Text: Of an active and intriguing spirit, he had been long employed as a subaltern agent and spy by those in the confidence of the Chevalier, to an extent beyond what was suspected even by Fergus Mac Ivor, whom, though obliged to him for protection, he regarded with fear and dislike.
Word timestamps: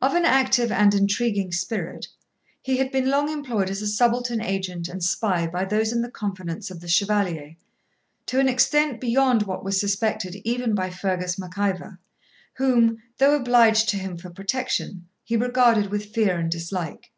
Of 0.00 0.14
an 0.14 0.24
active 0.24 0.70
and 0.70 0.94
intriguing 0.94 1.50
spirit, 1.50 2.06
he 2.62 2.76
had 2.76 2.92
been 2.92 3.10
long 3.10 3.28
employed 3.28 3.68
as 3.68 3.82
a 3.82 3.88
subaltern 3.88 4.40
agent 4.40 4.86
and 4.88 5.02
spy 5.02 5.48
by 5.48 5.64
those 5.64 5.90
in 5.92 6.00
the 6.00 6.08
confidence 6.12 6.70
of 6.70 6.78
the 6.78 6.86
Chevalier, 6.86 7.56
to 8.26 8.38
an 8.38 8.48
extent 8.48 9.00
beyond 9.00 9.42
what 9.42 9.64
was 9.64 9.80
suspected 9.80 10.36
even 10.44 10.76
by 10.76 10.90
Fergus 10.90 11.40
Mac 11.40 11.58
Ivor, 11.58 11.98
whom, 12.52 13.02
though 13.18 13.34
obliged 13.34 13.88
to 13.88 13.96
him 13.96 14.16
for 14.16 14.30
protection, 14.30 15.08
he 15.24 15.36
regarded 15.36 15.90
with 15.90 16.14
fear 16.14 16.38
and 16.38 16.52
dislike. 16.52 17.10